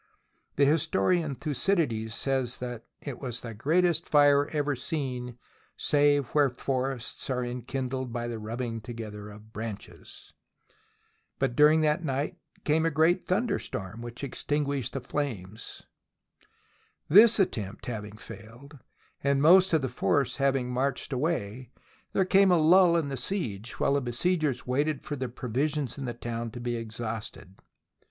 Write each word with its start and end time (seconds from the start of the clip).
The 0.55 0.65
historian 0.65 1.35
Thucydides 1.35 2.15
says 2.15 2.57
that 2.57 2.87
it 3.01 3.19
was 3.19 3.41
the 3.41 3.53
great 3.53 3.85
est 3.85 4.09
fire 4.09 4.47
ever 4.49 4.75
seen" 4.75 5.37
save 5.77 6.29
where 6.29 6.49
forests 6.49 7.29
are 7.29 7.43
en 7.43 7.61
kindled 7.61 8.11
by 8.11 8.27
the 8.27 8.39
rubbing 8.39 8.81
together 8.81 9.29
of 9.29 9.53
branches." 9.53 10.33
But 11.37 11.55
during 11.55 11.81
that 11.81 12.03
night 12.03 12.39
came 12.63 12.83
a 12.83 12.89
great 12.89 13.25
thunderstorm 13.25 14.01
which 14.01 14.23
extinguished 14.23 14.93
the 14.93 15.01
flames. 15.01 15.83
This 17.07 17.37
attempt 17.37 17.85
having 17.85 18.17
failed, 18.17 18.79
and 19.23 19.37
the 19.37 19.43
most 19.43 19.71
of 19.71 19.83
the 19.83 19.87
force 19.87 20.37
having 20.37 20.71
marched 20.71 21.13
away, 21.13 21.69
there 22.13 22.25
came 22.25 22.49
a 22.49 22.57
lull 22.57 22.97
in 22.97 23.09
the 23.09 23.17
siege, 23.17 23.79
while 23.79 23.93
the 23.93 24.01
besiegers 24.01 24.65
waited 24.65 25.03
for 25.03 25.15
the 25.15 25.29
pro 25.29 25.47
visions 25.49 25.99
in 25.99 26.05
the 26.05 26.15
town 26.15 26.49
to 26.53 26.59
be 26.59 26.75
exhausted. 26.75 27.57